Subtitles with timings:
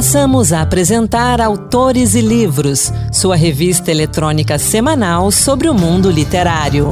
[0.00, 6.88] Passamos a apresentar Autores e Livros, sua revista eletrônica semanal sobre o mundo literário.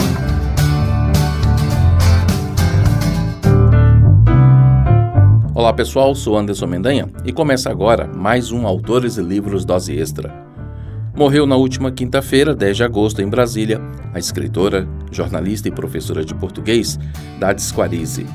[5.55, 10.31] Olá pessoal, sou Anderson Mendanha e começa agora mais um Autores e Livros Dose Extra.
[11.17, 13.81] Morreu na última quinta-feira, 10 de agosto, em Brasília,
[14.13, 17.01] a escritora, jornalista e professora de português
[17.41, 18.27] Dades Squarize.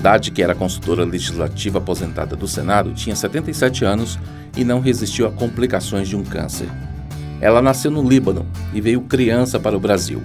[0.00, 4.18] Dade, que era consultora legislativa aposentada do Senado, tinha 77 anos
[4.56, 6.68] e não resistiu a complicações de um câncer.
[7.40, 10.22] Ela nasceu no Líbano e veio criança para o Brasil.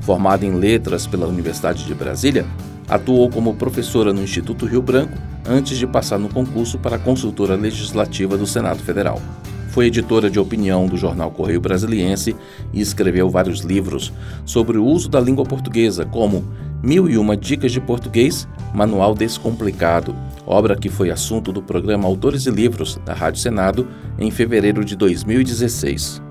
[0.00, 2.46] Formada em letras pela Universidade de Brasília,
[2.88, 5.16] atuou como professora no Instituto Rio Branco
[5.46, 9.20] antes de passar no concurso para consultora legislativa do Senado Federal.
[9.68, 12.34] Foi editora de opinião do jornal Correio Brasiliense
[12.72, 14.12] e escreveu vários livros
[14.44, 16.44] sobre o uso da língua portuguesa, como
[16.82, 20.16] Mil e Uma Dicas de Português, Manual Descomplicado,
[20.46, 23.86] obra que foi assunto do programa Autores e Livros da Rádio Senado
[24.18, 26.22] em fevereiro de 2016.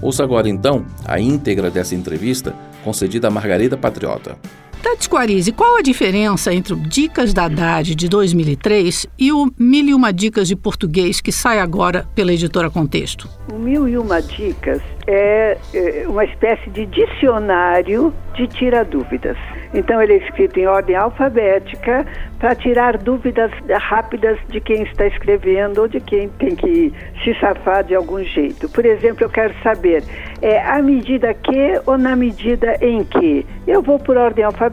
[0.00, 4.38] Ouça agora então a íntegra dessa entrevista concedida a Margarida Patriota.
[4.82, 9.88] Tati Quarise, qual a diferença entre o Dicas da Haddad de 2003 e o Mil
[9.88, 13.28] e Uma Dicas de Português que sai agora pela editora Contexto?
[13.52, 19.36] O Mil e Uma Dicas é, é uma espécie de dicionário de tira-dúvidas.
[19.74, 22.06] Então, ele é escrito em ordem alfabética
[22.38, 26.92] para tirar dúvidas rápidas de quem está escrevendo ou de quem tem que
[27.24, 28.68] se safar de algum jeito.
[28.68, 30.04] Por exemplo, eu quero saber,
[30.40, 33.44] é à medida que ou na medida em que?
[33.66, 34.67] Eu vou por ordem alfabética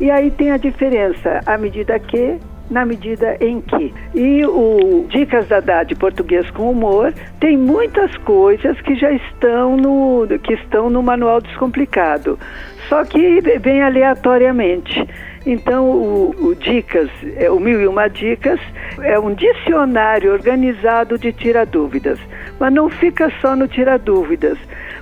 [0.00, 2.38] e aí tem a diferença, à medida que
[2.70, 3.92] na medida em que.
[4.14, 10.26] E o Dicas da Dade Português com Humor tem muitas coisas que já estão no,
[10.38, 12.38] que estão no Manual Descomplicado
[12.90, 15.06] só que vem aleatoriamente.
[15.46, 18.60] Então, o, o, Dicas, é, o Mil e Uma Dicas,
[19.00, 22.18] é um dicionário organizado de tira-dúvidas.
[22.58, 24.58] Mas não fica só no tira-dúvidas,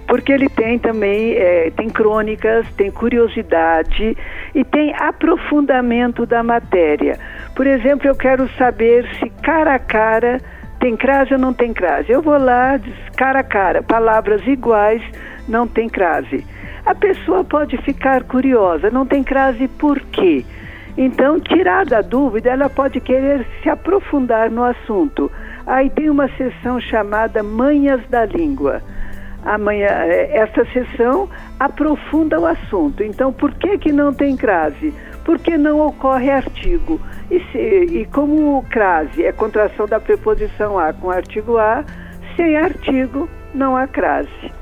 [0.08, 4.16] porque ele tem também, é, tem crônicas, tem curiosidade
[4.54, 7.18] e tem aprofundamento da matéria.
[7.54, 10.40] Por exemplo, eu quero saber se cara a cara
[10.80, 12.10] tem crase ou não tem crase.
[12.10, 12.80] Eu vou lá,
[13.16, 15.02] cara a cara, palavras iguais,
[15.46, 16.44] não tem crase
[16.88, 20.42] a pessoa pode ficar curiosa, não tem crase por quê.
[20.96, 25.30] Então, tirar da dúvida, ela pode querer se aprofundar no assunto.
[25.66, 28.82] Aí tem uma sessão chamada Manhas da Língua.
[29.48, 31.26] Amanhã, é, essa sessão
[31.58, 33.02] aprofunda o assunto.
[33.02, 34.92] Então, por que, que não tem crase?
[35.24, 37.00] Porque não ocorre artigo.
[37.30, 41.82] E, se, e como crase é contração da preposição a com artigo a,
[42.36, 44.52] sem artigo não há crase.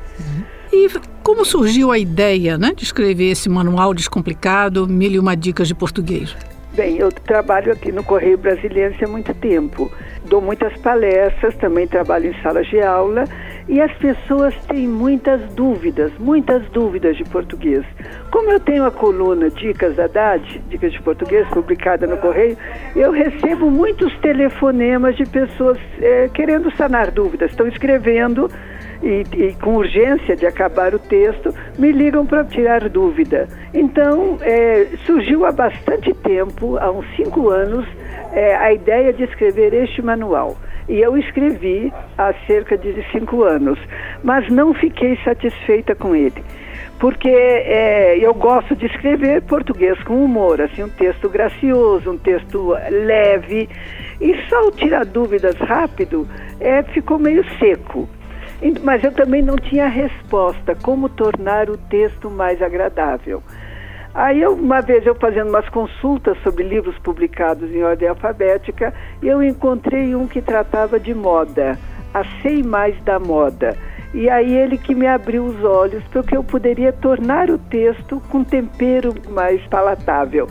[0.72, 0.88] E
[1.20, 5.74] como surgiu a ideia né, de escrever esse manual descomplicado, Mil e Uma Dicas de
[5.74, 6.36] Português?
[6.74, 9.91] Bem, eu trabalho aqui no Correio Brasiliense há muito tempo.
[10.26, 13.24] Dou muitas palestras, também trabalho em salas de aula
[13.69, 17.84] e as pessoas têm muitas dúvidas, muitas dúvidas de português.
[18.31, 22.56] Como eu tenho a coluna Dicas da DAD, Dicas de Português, publicada no Correio,
[22.94, 28.49] eu recebo muitos telefonemas de pessoas é, querendo sanar dúvidas, estão escrevendo
[29.03, 33.48] e, e, com urgência de acabar o texto, me ligam para tirar dúvida.
[33.75, 37.87] Então, é, surgiu há bastante tempo, há uns cinco anos,
[38.33, 40.56] é, a ideia de escrever este manual.
[40.88, 43.78] E eu escrevi há cerca de cinco anos,
[44.22, 46.44] mas não fiquei satisfeita com ele.
[46.98, 52.70] Porque é, eu gosto de escrever português com humor, assim, um texto gracioso, um texto
[52.91, 53.69] leve.
[54.20, 56.26] E só o tirar dúvidas rápido
[56.60, 58.08] é, ficou meio seco.
[58.82, 63.42] Mas eu também não tinha resposta como tornar o texto mais agradável.
[64.16, 70.15] Aí uma vez eu fazendo umas consultas sobre livros publicados em ordem alfabética, eu encontrei
[70.15, 71.78] um que tratava de moda,
[72.15, 73.77] a Sei Mais da Moda.
[74.15, 78.19] E aí ele que me abriu os olhos para que eu poderia tornar o texto
[78.31, 80.48] com tempero mais palatável.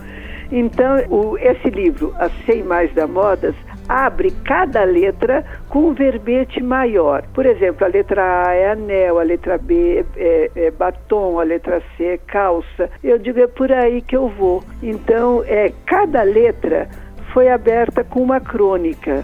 [0.52, 3.56] Então, o, esse livro, A Sei Mais da Modas,
[3.88, 7.24] abre cada letra com um verbete maior.
[7.34, 11.82] Por exemplo, a letra A é anel, a letra B é, é, batom, a letra
[11.98, 12.90] C é calça.
[13.04, 14.64] Eu digo, é por aí que eu vou.
[14.82, 16.90] Então, é, cada letra
[17.34, 19.24] foi aberta com uma crônica.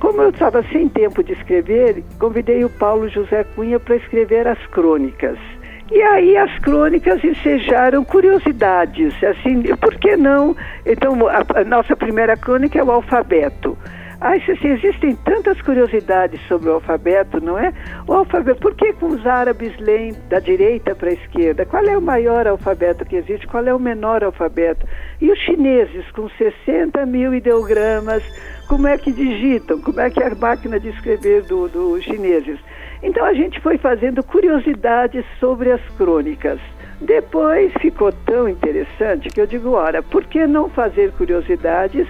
[0.00, 4.58] Como eu estava sem tempo de escrever, convidei o Paulo José Cunha para escrever as
[4.66, 5.38] crônicas.
[5.90, 10.56] E aí as crônicas ensejaram curiosidades, assim, por que não?
[10.84, 13.76] Então, a, a nossa primeira crônica é o alfabeto.
[14.20, 17.74] Ah, assim, existem tantas curiosidades sobre o alfabeto, não é?
[18.06, 21.66] O alfabeto, por que os árabes leem da direita para a esquerda?
[21.66, 23.46] Qual é o maior alfabeto que existe?
[23.46, 24.86] Qual é o menor alfabeto?
[25.20, 28.22] E os chineses com 60 mil ideogramas,
[28.66, 32.00] com como é que digitam, como é que é a máquina de escrever dos do
[32.00, 32.58] chineses.
[33.04, 36.58] Então a gente foi fazendo curiosidades sobre as crônicas.
[37.02, 42.08] Depois ficou tão interessante que eu digo, ora, por que não fazer curiosidades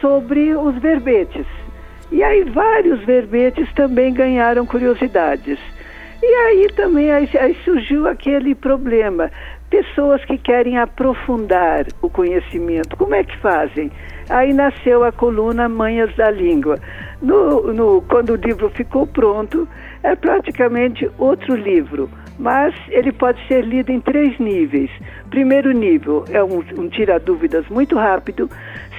[0.00, 1.46] sobre os verbetes?
[2.10, 5.58] E aí vários verbetes também ganharam curiosidades.
[6.20, 9.30] E aí também aí, aí surgiu aquele problema.
[9.70, 13.90] Pessoas que querem aprofundar o conhecimento, como é que fazem?
[14.28, 16.80] Aí nasceu a coluna Manhas da Língua.
[17.22, 19.68] No, no, quando o livro ficou pronto,
[20.04, 24.90] é praticamente outro livro, mas ele pode ser lido em três níveis.
[25.30, 28.48] Primeiro nível é um, um tira-dúvidas muito rápido.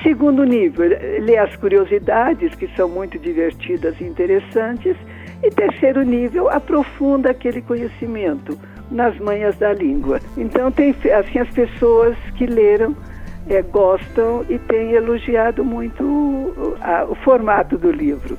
[0.02, 0.90] Segundo nível,
[1.22, 4.98] lê as curiosidades, que são muito divertidas e interessantes.
[5.44, 8.58] E terceiro nível, aprofunda aquele conhecimento
[8.90, 10.20] nas manhas da língua.
[10.36, 12.96] Então, tem assim as pessoas que leram
[13.48, 18.38] é, gostam e têm elogiado muito a, o formato do livro.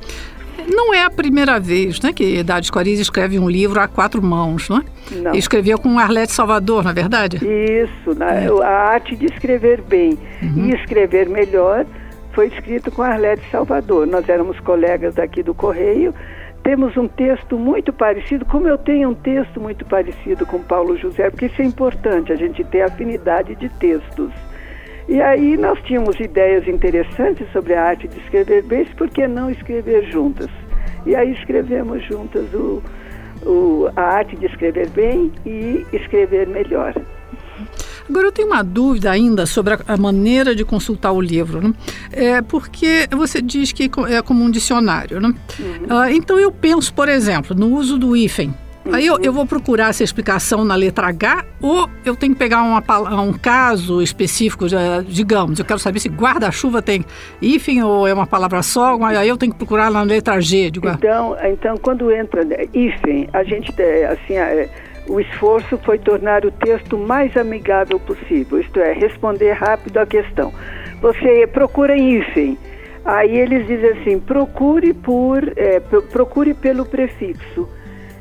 [0.68, 4.68] Não é a primeira vez né, que Dades Coriz escreve um livro a quatro mãos,
[4.68, 4.82] não é?
[5.12, 5.34] Não.
[5.34, 7.36] Escreveu com Arlete Salvador, na é verdade?
[7.36, 8.48] Isso, na, é.
[8.62, 10.66] a arte de escrever bem uhum.
[10.66, 11.84] e escrever melhor
[12.32, 14.06] foi escrito com Arlete Salvador.
[14.06, 16.14] Nós éramos colegas daqui do Correio,
[16.66, 21.30] temos um texto muito parecido, como eu tenho um texto muito parecido com Paulo José,
[21.30, 24.32] porque isso é importante, a gente ter afinidade de textos.
[25.08, 29.50] E aí nós tínhamos ideias interessantes sobre a arte de escrever bem, por que não
[29.50, 30.50] escrever juntas?
[31.04, 32.82] E aí escrevemos juntas o,
[33.44, 36.92] o, a arte de escrever bem e escrever melhor.
[38.08, 41.74] Agora eu tenho uma dúvida ainda sobre a, a maneira de consultar o livro, né?
[42.12, 45.34] é porque você diz que é como um dicionário, né?
[45.58, 45.96] Uhum.
[45.96, 48.54] Uh, então eu penso, por exemplo, no uso do hífen.
[48.92, 52.62] Aí eu, eu, vou procurar essa explicação na letra H ou eu tenho que pegar
[52.62, 52.82] uma,
[53.22, 54.66] um caso específico,
[55.06, 57.04] digamos, eu quero saber se guarda-chuva tem
[57.40, 60.70] hífen ou é uma palavra só, aí eu tenho que procurar na letra G.
[60.70, 62.42] Digo, então, então, quando entra
[62.72, 63.72] hífen, a gente,
[64.10, 64.68] assim, é,
[65.08, 70.52] o esforço foi tornar o texto mais amigável possível, isto é, responder rápido à questão.
[71.00, 72.58] Você procura em hífen,
[73.04, 77.68] aí eles dizem assim, procure por, é, procure pelo prefixo.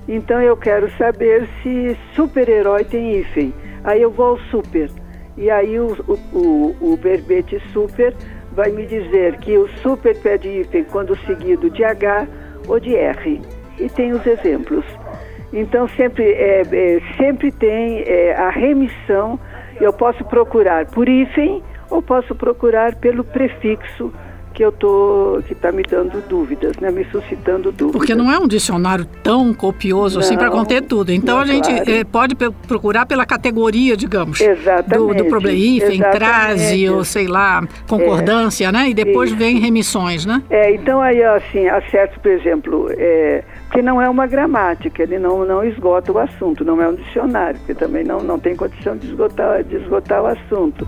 [0.07, 3.53] Então eu quero saber se super-herói tem hífen.
[3.83, 4.89] Aí eu vou ao super.
[5.37, 5.97] E aí o,
[6.31, 8.13] o, o, verbete super
[8.53, 12.27] vai me dizer que o super pede hífen quando seguido de H
[12.67, 13.41] ou de R.
[13.79, 14.85] E tem os exemplos.
[15.51, 19.39] Então sempre, é, é, sempre tem é, a remissão.
[19.81, 24.13] Eu posso procurar por hífen ou posso procurar pelo prefixo
[24.55, 27.91] que eu tô que está me dando dúvidas, né, me suscitando dúvidas.
[27.91, 31.11] Porque não é um dicionário tão copioso assim não, assim para conter tudo.
[31.11, 31.91] Então a gente claro.
[31.91, 35.17] é, pode procurar pela categoria, digamos, Exatamente.
[35.17, 38.71] do, do problema, hífen, crase ou sei lá, concordância, é.
[38.71, 38.89] né?
[38.89, 39.37] E depois Isso.
[39.37, 40.41] vem remissões, né?
[40.49, 45.45] É, então aí assim, acerto, por exemplo, é, que não é uma gramática, ele não,
[45.45, 49.07] não esgota o assunto, não é um dicionário, porque também não, não tem condição de
[49.07, 50.87] esgotar, de esgotar o assunto.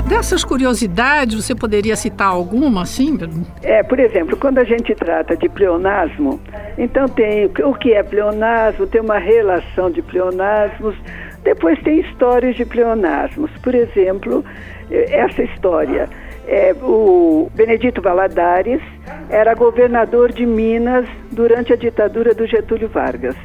[0.00, 3.18] É, dessas curiosidades, você poderia citar alguma, assim?
[3.62, 6.40] É, por exemplo, quando a gente trata de pleonasmo,
[6.78, 10.96] então tem o que é pleonasmo, tem uma relação de pleonasmos,
[11.42, 13.50] depois tem histórias de pleonasmos.
[13.62, 14.42] Por exemplo,
[14.90, 16.08] essa história.
[16.48, 18.80] É, o Benedito Valadares
[19.28, 23.36] era governador de Minas durante a ditadura do Getúlio Vargas.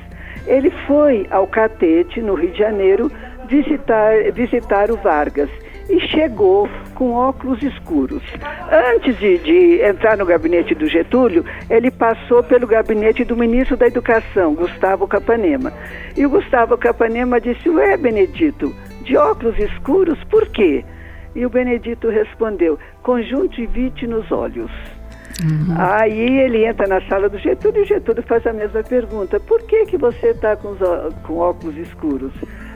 [0.47, 3.11] Ele foi ao Catete, no Rio de Janeiro,
[3.47, 5.49] visitar, visitar o Vargas
[5.89, 8.23] e chegou com óculos escuros.
[8.95, 13.87] Antes de, de, entrar no gabinete do Getúlio, ele passou pelo gabinete do ministro da
[13.87, 15.71] Educação, Gustavo Capanema.
[16.15, 18.73] E o Gustavo Capanema disse: Ué, Benedito,
[19.03, 20.83] de óculos escuros, por quê?
[21.35, 24.71] E o Benedito respondeu: conjuntivite nos olhos.
[25.43, 25.75] Uhum.
[25.77, 29.61] Aí ele entra na sala do Getúlio e o Getúlio faz a mesma pergunta: por
[29.63, 30.75] que, que você está com,
[31.23, 32.31] com óculos escuros?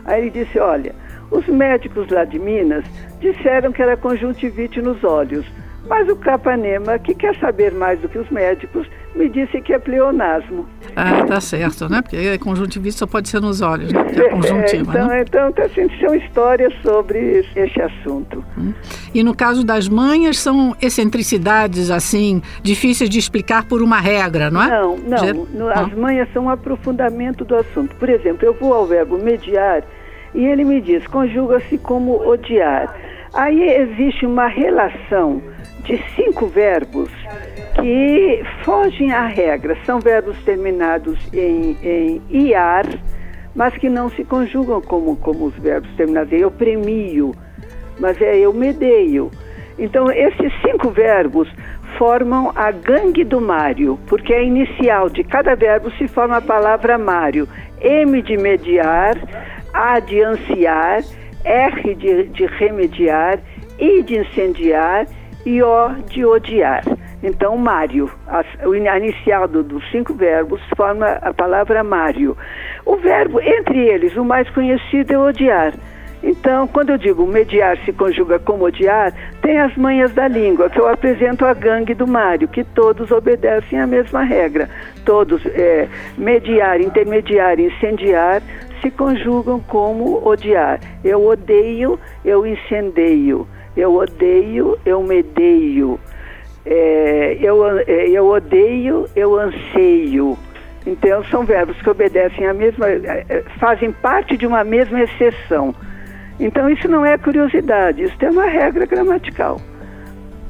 [0.06, 0.94] Aí ele disse: olha,
[1.32, 2.84] os médicos lá de Minas
[3.20, 5.46] disseram que era conjuntivite nos olhos,
[5.88, 9.80] mas o Capanema, que quer saber mais do que os médicos, me disse que é
[9.80, 10.68] pleonasmo.
[10.96, 12.02] Ah, tá certo, né?
[12.02, 14.04] Porque conjuntivite só pode ser nos olhos, né?
[14.04, 15.22] Porque é conjuntiva, então, né?
[15.22, 18.44] Então, tá, assim, são histórias sobre esse assunto.
[18.58, 18.72] Hum.
[19.14, 24.62] E no caso das manhas, são excentricidades, assim, difíceis de explicar por uma regra, não
[24.62, 24.70] é?
[24.70, 25.18] Não, não.
[25.18, 25.34] Ger...
[25.34, 27.96] No, as manhas são um aprofundamento do assunto.
[27.96, 29.84] Por exemplo, eu vou ao verbo mediar
[30.34, 32.96] e ele me diz: conjuga-se como odiar.
[33.34, 35.42] Aí existe uma relação
[35.84, 37.10] de cinco verbos
[37.80, 39.78] que fogem à regra.
[39.86, 42.86] São verbos terminados em, em iar,
[43.56, 47.34] mas que não se conjugam como, como os verbos terminados em eu premio,
[48.00, 49.30] mas é eu medeio.
[49.78, 51.50] Então, esses cinco verbos
[51.98, 56.98] formam a gangue do Mário, porque a inicial de cada verbo se forma a palavra
[56.98, 57.48] Mário.
[57.82, 59.16] M de mediar,
[59.74, 61.04] A de ansiar,
[61.44, 63.40] R de, de remediar,
[63.80, 65.08] I de incendiar
[65.46, 66.84] e O de odiar.
[67.22, 72.36] Então, Mário, a, a inicial do, dos cinco verbos forma a palavra Mário.
[72.86, 75.74] O verbo, entre eles, o mais conhecido é odiar.
[76.22, 80.80] Então, quando eu digo mediar se conjuga com odiar, tem as manhas da língua, que
[80.80, 84.70] eu apresento a gangue do Mário, que todos obedecem à mesma regra.
[85.06, 88.42] Todos, é, mediar, intermediar, incendiar,
[88.82, 90.80] se conjugam como odiar.
[91.04, 93.48] Eu odeio, eu incendeio.
[93.76, 96.00] Eu odeio, eu medeio.
[96.66, 100.38] É, eu, é, eu odeio, eu anseio.
[100.86, 105.74] Então, são verbos que obedecem à mesma, é, é, fazem parte de uma mesma exceção.
[106.40, 109.60] Então isso não é curiosidade, isso tem uma regra gramatical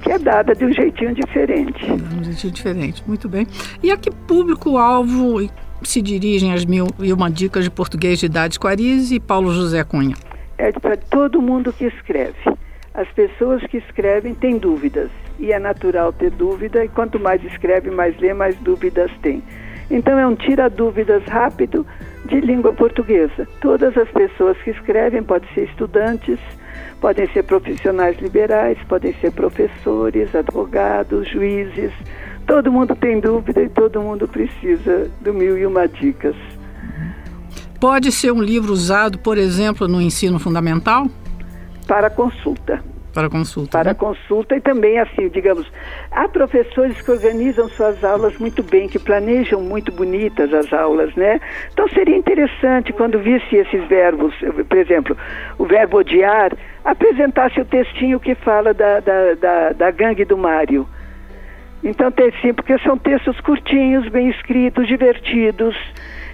[0.02, 1.86] que é dada de um jeitinho diferente.
[1.86, 3.46] De um jeitinho diferente, muito bem.
[3.84, 5.42] E a que público-alvo
[5.84, 9.84] se dirigem as mil e uma dicas de português de Idade Quariz e Paulo José
[9.84, 10.16] Cunha?
[10.58, 12.38] É para todo mundo que escreve.
[12.94, 15.10] As pessoas que escrevem têm dúvidas
[15.40, 19.42] e é natural ter dúvida e quanto mais escreve, mais lê, mais dúvidas tem.
[19.90, 21.86] Então é um tira dúvidas rápido
[22.26, 23.48] de língua portuguesa.
[23.62, 26.40] Todas as pessoas que escrevem podem ser estudantes,
[27.02, 31.92] podem ser profissionais liberais, podem ser professores, advogados, juízes.
[32.50, 36.36] Todo mundo tem dúvida e todo mundo precisa do mil e uma dicas.
[37.80, 41.06] Pode ser um livro usado, por exemplo, no ensino fundamental?
[41.88, 42.84] Para consulta.
[43.14, 43.78] Para consulta.
[43.78, 43.94] Para né?
[43.94, 45.72] consulta e também, assim, digamos,
[46.10, 51.40] há professores que organizam suas aulas muito bem, que planejam muito bonitas as aulas, né?
[51.72, 54.34] Então seria interessante quando visse esses verbos,
[54.68, 55.16] por exemplo,
[55.60, 56.52] o verbo odiar,
[56.84, 60.88] apresentasse o textinho que fala da, da, da, da gangue do Mário.
[61.84, 65.76] Então tem sim, porque são textos curtinhos, bem escritos, divertidos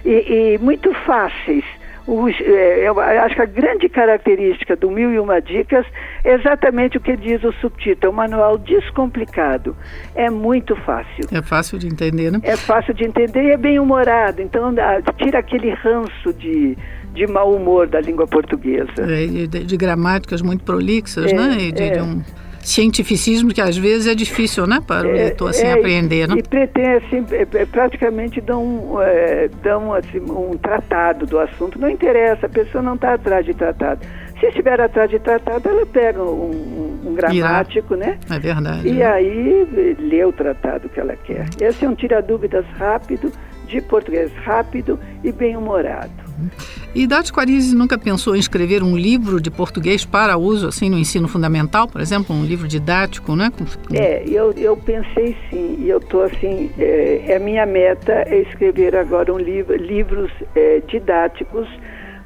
[0.04, 1.64] e, e muito fáceis
[2.06, 5.84] os, é, eu acho que a grande característica do Mil e Uma Dicas
[6.22, 9.76] é exatamente o que diz o subtítulo, é um manual descomplicado.
[10.14, 11.24] É muito fácil.
[11.32, 12.38] É fácil de entender, né?
[12.44, 14.40] É fácil de entender e é bem humorado.
[14.40, 14.72] Então,
[15.18, 16.78] tira aquele ranço de,
[17.12, 18.92] de mau humor da língua portuguesa.
[19.00, 21.56] É, de, de, gramáticas muito prolixas, é, né?
[21.58, 21.90] E de, é.
[21.90, 22.22] de um
[22.66, 26.34] cientificismo que às vezes é difícil, né, para o é, leitor assim, é, aprender, né?
[26.36, 31.78] E pretende, assim, é, é, praticamente dão, é, dão assim, um tratado do assunto.
[31.78, 34.00] Não interessa, a pessoa não está atrás de tratado.
[34.40, 38.06] Se estiver atrás de tratado, ela pega um, um, um gramático, Irá.
[38.06, 38.18] né?
[38.28, 38.88] É verdade.
[38.88, 41.46] E aí lê o tratado que ela quer.
[41.60, 43.32] Esse é um tira-dúvidas rápido,
[43.66, 46.25] de português rápido e bem-humorado.
[46.94, 50.98] E Dati Quarizzi nunca pensou em escrever um livro de português para uso assim no
[50.98, 53.52] ensino fundamental, por exemplo, um livro didático, né?
[53.92, 58.40] É, eu, eu pensei sim, e eu estou assim, é, é, a minha meta é
[58.42, 61.68] escrever agora um livro, livros é, didáticos,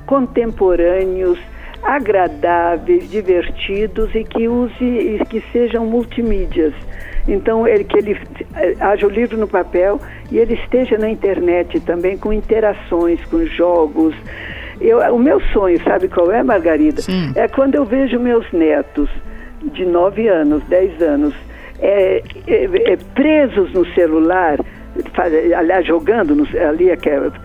[0.07, 1.39] contemporâneos,
[1.83, 6.75] agradáveis, divertidos e que use e que sejam multimídias.
[7.29, 8.19] Então, ele, que ele
[8.57, 13.45] eh, haja o livro no papel e ele esteja na internet também com interações, com
[13.47, 14.15] jogos.
[14.81, 17.03] Eu, o meu sonho, sabe qual é, Margarida?
[17.03, 17.33] Sim.
[17.35, 19.11] É quando eu vejo meus netos
[19.73, 21.35] de 9 anos, 10 anos,
[21.79, 24.59] é, é, é, presos no celular,
[25.57, 26.87] aliás, jogando no, ali,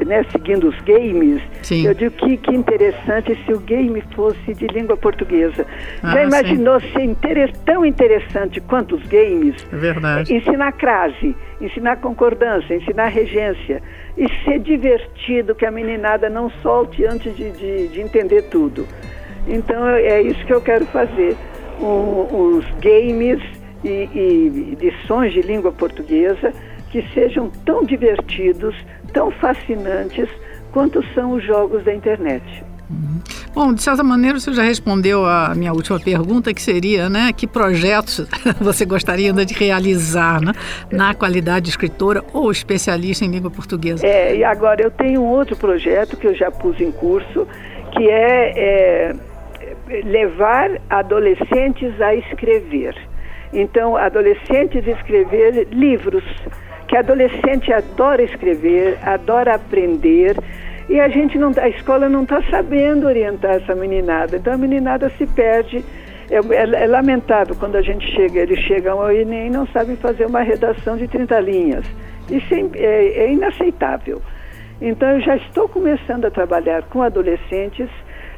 [0.06, 1.86] né, seguindo os games, sim.
[1.86, 5.66] eu digo que, que interessante se o game fosse de língua portuguesa.
[6.02, 6.92] Ah, Já imaginou sim.
[6.92, 9.56] ser inter tão interessante quanto os games?
[9.72, 10.34] É verdade.
[10.34, 13.82] Ensinar crase, ensinar concordância, ensinar regência
[14.18, 18.88] e ser divertido, que a meninada não solte antes de, de, de entender tudo.
[19.48, 21.36] Então é isso que eu quero fazer.
[21.80, 23.42] Um, os games
[23.84, 26.54] e, e lições de língua portuguesa
[26.96, 28.74] que sejam tão divertidos,
[29.12, 30.30] tão fascinantes
[30.72, 32.42] quanto são os jogos da internet.
[32.90, 33.20] Uhum.
[33.54, 37.46] Bom, de certa maneira você já respondeu a minha última pergunta, que seria, né, que
[37.46, 38.26] projetos
[38.62, 40.54] você gostaria ainda de realizar, né,
[40.90, 44.08] na qualidade de escritora ou especialista em língua portuguesa?
[44.08, 47.46] É, e agora eu tenho um outro projeto que eu já pus em curso,
[47.92, 49.16] que é, é
[50.06, 52.96] levar adolescentes a escrever.
[53.52, 56.24] Então, adolescentes escrever livros
[56.96, 60.38] que adolescente adora escrever, adora aprender,
[60.88, 64.38] e a gente não, a escola não está sabendo orientar essa meninada.
[64.38, 65.84] Então a meninada se perde.
[66.30, 69.96] É, é, é, lamentável quando a gente chega, eles chegam ao Enem e não sabem
[69.96, 71.86] fazer uma redação de 30 linhas.
[72.30, 74.22] Isso é, é, é inaceitável.
[74.82, 77.90] Então eu já estou começando a trabalhar com adolescentes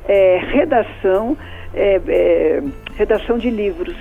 [0.05, 1.37] é, redação,
[1.73, 2.61] é,
[2.97, 3.95] redação de livros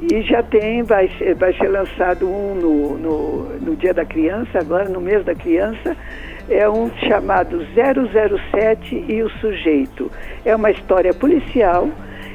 [0.00, 4.88] E já tem, vai, vai ser lançado um no, no, no Dia da Criança, agora
[4.88, 5.96] no mês da criança,
[6.48, 10.10] é um chamado 007 e o Sujeito.
[10.44, 11.88] É uma história policial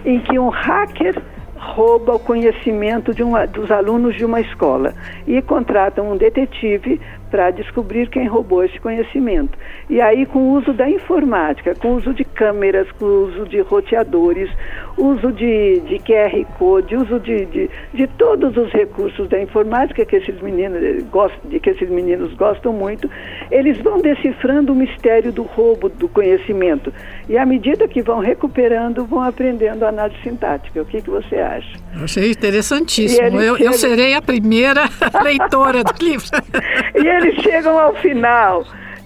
[0.06, 1.22] em que um hacker
[1.64, 4.94] rouba o conhecimento de uma, dos alunos de uma escola
[5.26, 7.00] e contratam um detetive
[7.32, 9.58] para descobrir quem roubou esse conhecimento.
[9.90, 13.48] E aí, com o uso da informática, com o uso de câmeras, com o uso
[13.48, 14.52] de roteadores,
[14.98, 20.16] uso de, de QR Code, uso de, de, de, todos os recursos da informática que
[20.16, 23.10] esses meninos gostam, de que esses meninos gostam muito,
[23.50, 26.94] eles vão decifrando o mistério do roubo do conhecimento.
[27.28, 30.82] E à medida que vão recuperando, vão aprendendo a análise sintática.
[30.82, 31.78] O que, que você acha?
[31.96, 33.42] Eu achei interessantíssimo.
[33.42, 34.84] Eu, eu serei a primeira
[35.24, 36.28] leitora do livro.
[36.96, 38.64] e eles chegam ao final.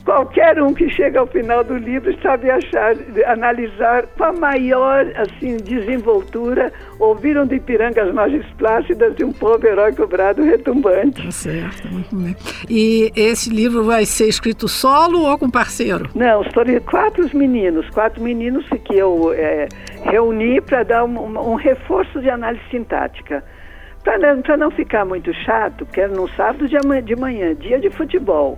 [0.08, 2.96] Qualquer um que chega ao final do livro sabe achar,
[3.26, 6.72] analisar com a maior assim, desenvoltura.
[6.98, 11.26] Ouviram de Ipiranga as margens plácidas de um povo herói cobrado retumbante.
[11.26, 12.34] Tá certo, muito bem.
[12.70, 16.10] E esse livro vai ser escrito solo ou com parceiro?
[16.16, 19.68] Não, foram quatro meninos, quatro meninos que eu é,
[20.06, 23.44] reuni para dar um, um reforço de análise sintática.
[24.06, 28.58] Para não ficar muito chato, que era no sábado de manhã, dia de futebol.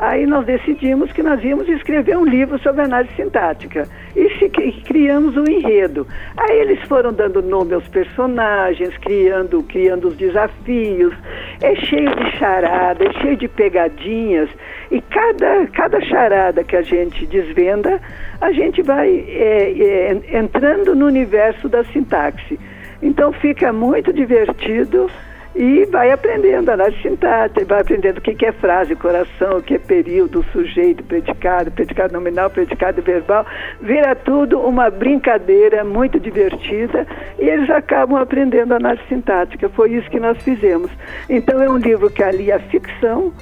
[0.00, 5.36] Aí nós decidimos que nós íamos escrever um livro sobre análise sintática e, se, criamos
[5.36, 6.06] um enredo.
[6.38, 11.12] Aí eles foram dando nome aos personagens, criando, criando os desafios.
[11.60, 14.48] É cheio de charada, é cheio de pegadinhas
[14.90, 18.00] e cada, cada charada que a gente desvenda,
[18.40, 22.58] a gente vai é, é, entrando no universo da sintaxe.
[23.02, 25.10] Então fica muito divertido
[25.54, 29.78] e vai aprendendo análise sintática, vai aprendendo o que é frase, coração, o que é
[29.78, 33.44] período, sujeito, predicado, predicado nominal, predicado verbal.
[33.80, 37.06] Vira tudo uma brincadeira muito divertida
[37.38, 39.68] e eles acabam aprendendo análise sintática.
[39.68, 40.90] Foi isso que nós fizemos.
[41.28, 43.32] Então é um livro que alia a ficção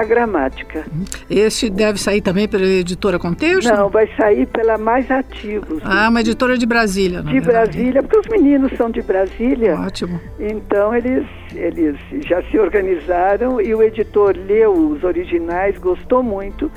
[0.00, 0.84] a gramática.
[1.28, 3.68] Esse deve sair também pela editora Contexto?
[3.68, 5.80] Não, vai sair pela Mais Ativos.
[5.84, 9.78] Ah, uma editora de Brasília, De Brasília, porque os meninos são de Brasília.
[9.78, 10.20] Ótimo.
[10.38, 16.70] Então eles, eles já se organizaram e o editor leu os originais, gostou muito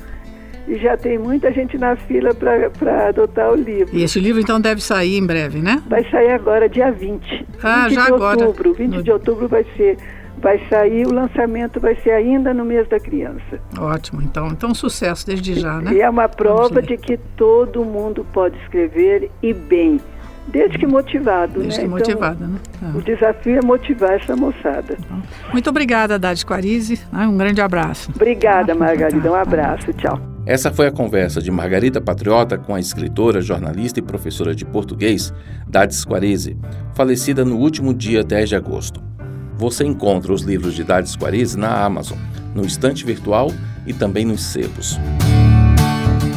[0.68, 3.96] e já tem muita gente na fila para adotar o livro.
[3.96, 5.82] E esse livro então deve sair em breve, né?
[5.88, 7.46] Vai sair agora, dia 20.
[7.62, 8.44] Ah, 20 já de agora.
[8.44, 9.02] Outubro, 20 no...
[9.02, 9.96] de outubro vai ser
[10.38, 13.60] vai sair, o lançamento vai ser ainda no mês da criança.
[13.78, 15.92] Ótimo, então, então sucesso desde já, né?
[15.92, 20.00] E é uma prova de que todo mundo pode escrever e bem.
[20.48, 21.84] Desde que motivado, Desde né?
[21.84, 22.58] que motivado, né?
[22.80, 22.92] Ah.
[22.96, 24.96] O desafio é motivar essa moçada.
[24.96, 25.22] Então,
[25.52, 27.00] muito obrigada, Dade Quarize.
[27.12, 27.26] Né?
[27.26, 28.12] Um grande abraço.
[28.14, 29.28] Obrigada, Margarida.
[29.28, 29.92] Um abraço.
[29.94, 30.20] Tchau.
[30.46, 35.34] Essa foi a conversa de Margarida Patriota com a escritora, jornalista e professora de português,
[35.66, 36.56] Dades Quarize,
[36.94, 39.02] falecida no último dia 10 de agosto.
[39.58, 42.18] Você encontra os livros de Dades Quarize na Amazon,
[42.54, 43.50] no estante virtual
[43.86, 44.98] e também nos sebos.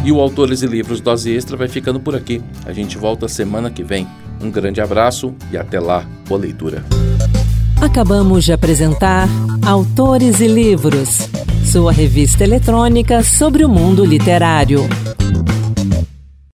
[0.04, 2.42] E o Autores e Livros Dose Extra vai ficando por aqui.
[2.66, 4.08] A gente volta semana que vem.
[4.42, 6.06] Um grande abraço e até lá.
[6.28, 6.84] Boa leitura.
[7.82, 9.28] Acabamos de apresentar
[9.66, 11.30] Autores e Livros,
[11.66, 14.82] sua revista eletrônica sobre o mundo literário.